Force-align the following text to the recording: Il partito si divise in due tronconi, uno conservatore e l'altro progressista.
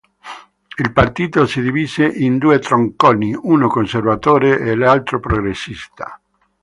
Il 0.79 0.93
partito 0.93 1.45
si 1.45 1.61
divise 1.61 2.03
in 2.07 2.39
due 2.39 2.57
tronconi, 2.57 3.37
uno 3.39 3.67
conservatore 3.67 4.57
e 4.59 4.73
l'altro 4.75 5.19
progressista. 5.19 6.19